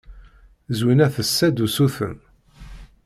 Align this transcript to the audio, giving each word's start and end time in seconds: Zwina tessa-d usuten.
Zwina 0.77 1.07
tessa-d 1.15 1.57
usuten. 1.65 2.17